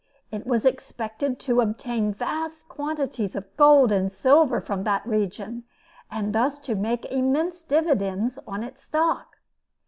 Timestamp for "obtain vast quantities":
1.61-3.35